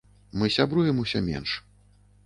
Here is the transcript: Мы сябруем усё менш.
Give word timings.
Мы 0.41 0.49
сябруем 0.55 1.03
усё 1.05 1.23
менш. 1.29 1.57